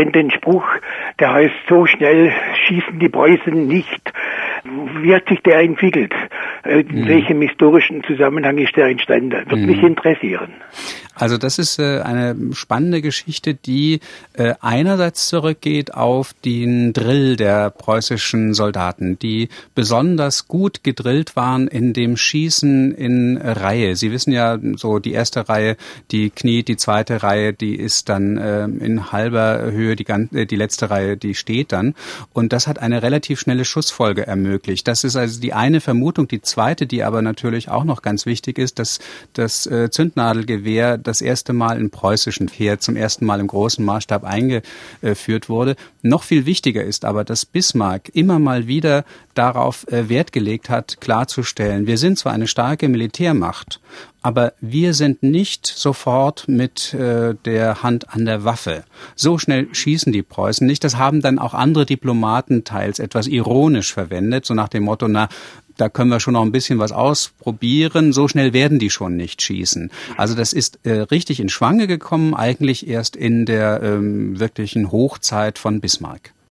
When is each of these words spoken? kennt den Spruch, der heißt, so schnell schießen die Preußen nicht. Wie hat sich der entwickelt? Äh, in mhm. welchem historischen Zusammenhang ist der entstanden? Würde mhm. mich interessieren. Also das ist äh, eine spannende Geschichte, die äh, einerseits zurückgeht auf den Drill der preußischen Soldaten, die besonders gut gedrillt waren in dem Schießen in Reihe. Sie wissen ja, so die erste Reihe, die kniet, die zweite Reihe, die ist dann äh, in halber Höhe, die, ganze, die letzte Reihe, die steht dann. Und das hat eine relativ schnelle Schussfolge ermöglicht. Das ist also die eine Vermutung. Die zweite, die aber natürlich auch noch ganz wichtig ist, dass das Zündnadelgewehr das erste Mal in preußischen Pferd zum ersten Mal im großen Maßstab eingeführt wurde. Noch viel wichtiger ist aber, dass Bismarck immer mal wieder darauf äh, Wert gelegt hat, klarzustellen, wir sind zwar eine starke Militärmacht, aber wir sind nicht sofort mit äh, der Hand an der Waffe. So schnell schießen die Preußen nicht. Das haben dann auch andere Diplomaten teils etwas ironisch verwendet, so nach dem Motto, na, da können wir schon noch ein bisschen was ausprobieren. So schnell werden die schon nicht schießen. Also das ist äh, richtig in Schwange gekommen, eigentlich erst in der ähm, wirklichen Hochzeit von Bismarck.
kennt 0.00 0.14
den 0.14 0.30
Spruch, 0.30 0.64
der 1.18 1.32
heißt, 1.32 1.54
so 1.68 1.84
schnell 1.86 2.32
schießen 2.66 2.98
die 2.98 3.08
Preußen 3.08 3.66
nicht. 3.66 4.12
Wie 5.02 5.14
hat 5.14 5.28
sich 5.28 5.42
der 5.42 5.60
entwickelt? 5.60 6.14
Äh, 6.64 6.80
in 6.80 7.02
mhm. 7.02 7.08
welchem 7.08 7.42
historischen 7.42 8.02
Zusammenhang 8.04 8.56
ist 8.58 8.76
der 8.76 8.86
entstanden? 8.86 9.32
Würde 9.32 9.56
mhm. 9.56 9.66
mich 9.66 9.82
interessieren. 9.82 10.52
Also 11.20 11.36
das 11.36 11.58
ist 11.58 11.78
äh, 11.78 12.00
eine 12.00 12.34
spannende 12.52 13.02
Geschichte, 13.02 13.52
die 13.54 14.00
äh, 14.32 14.54
einerseits 14.60 15.28
zurückgeht 15.28 15.92
auf 15.92 16.32
den 16.46 16.94
Drill 16.94 17.36
der 17.36 17.68
preußischen 17.68 18.54
Soldaten, 18.54 19.18
die 19.18 19.50
besonders 19.74 20.48
gut 20.48 20.82
gedrillt 20.82 21.36
waren 21.36 21.68
in 21.68 21.92
dem 21.92 22.16
Schießen 22.16 22.94
in 22.94 23.36
Reihe. 23.36 23.96
Sie 23.96 24.10
wissen 24.12 24.32
ja, 24.32 24.58
so 24.76 24.98
die 24.98 25.12
erste 25.12 25.46
Reihe, 25.50 25.76
die 26.10 26.30
kniet, 26.30 26.68
die 26.68 26.78
zweite 26.78 27.22
Reihe, 27.22 27.52
die 27.52 27.76
ist 27.76 28.08
dann 28.08 28.38
äh, 28.38 28.64
in 28.64 29.12
halber 29.12 29.70
Höhe, 29.70 29.96
die, 29.96 30.04
ganze, 30.04 30.46
die 30.46 30.56
letzte 30.56 30.88
Reihe, 30.88 31.18
die 31.18 31.34
steht 31.34 31.72
dann. 31.72 31.94
Und 32.32 32.54
das 32.54 32.66
hat 32.66 32.78
eine 32.78 33.02
relativ 33.02 33.40
schnelle 33.40 33.66
Schussfolge 33.66 34.26
ermöglicht. 34.26 34.88
Das 34.88 35.04
ist 35.04 35.16
also 35.16 35.38
die 35.38 35.52
eine 35.52 35.82
Vermutung. 35.82 36.28
Die 36.28 36.40
zweite, 36.40 36.86
die 36.86 37.04
aber 37.04 37.20
natürlich 37.20 37.68
auch 37.68 37.84
noch 37.84 38.00
ganz 38.00 38.24
wichtig 38.24 38.58
ist, 38.58 38.78
dass 38.78 39.00
das 39.34 39.68
Zündnadelgewehr 39.90 40.96
das 41.10 41.20
erste 41.20 41.52
Mal 41.52 41.78
in 41.78 41.90
preußischen 41.90 42.48
Pferd 42.48 42.82
zum 42.82 42.96
ersten 42.96 43.26
Mal 43.26 43.40
im 43.40 43.48
großen 43.48 43.84
Maßstab 43.84 44.24
eingeführt 44.24 45.48
wurde. 45.48 45.76
Noch 46.02 46.22
viel 46.22 46.46
wichtiger 46.46 46.84
ist 46.84 47.04
aber, 47.04 47.24
dass 47.24 47.44
Bismarck 47.44 48.10
immer 48.14 48.38
mal 48.38 48.66
wieder 48.66 49.04
darauf 49.34 49.86
äh, 49.88 50.08
Wert 50.08 50.32
gelegt 50.32 50.70
hat, 50.70 51.00
klarzustellen, 51.00 51.86
wir 51.86 51.98
sind 51.98 52.18
zwar 52.18 52.32
eine 52.32 52.46
starke 52.46 52.88
Militärmacht, 52.88 53.80
aber 54.22 54.52
wir 54.60 54.94
sind 54.94 55.22
nicht 55.22 55.66
sofort 55.66 56.46
mit 56.48 56.94
äh, 56.94 57.34
der 57.44 57.82
Hand 57.82 58.10
an 58.14 58.24
der 58.24 58.44
Waffe. 58.44 58.84
So 59.16 59.38
schnell 59.38 59.68
schießen 59.72 60.12
die 60.12 60.22
Preußen 60.22 60.66
nicht. 60.66 60.84
Das 60.84 60.96
haben 60.96 61.22
dann 61.22 61.38
auch 61.38 61.54
andere 61.54 61.86
Diplomaten 61.86 62.64
teils 62.64 62.98
etwas 62.98 63.26
ironisch 63.26 63.92
verwendet, 63.92 64.44
so 64.44 64.54
nach 64.54 64.68
dem 64.68 64.84
Motto, 64.84 65.08
na, 65.08 65.28
da 65.76 65.88
können 65.88 66.10
wir 66.10 66.20
schon 66.20 66.34
noch 66.34 66.42
ein 66.42 66.52
bisschen 66.52 66.78
was 66.78 66.92
ausprobieren. 66.92 68.12
So 68.12 68.28
schnell 68.28 68.52
werden 68.52 68.78
die 68.78 68.90
schon 68.90 69.16
nicht 69.16 69.40
schießen. 69.40 69.90
Also 70.16 70.34
das 70.34 70.52
ist 70.52 70.80
äh, 70.82 71.00
richtig 71.00 71.40
in 71.40 71.48
Schwange 71.48 71.86
gekommen, 71.86 72.34
eigentlich 72.34 72.86
erst 72.86 73.16
in 73.16 73.46
der 73.46 73.80
ähm, 73.82 74.38
wirklichen 74.38 74.92
Hochzeit 74.92 75.58
von 75.58 75.80
Bismarck. 75.80 76.32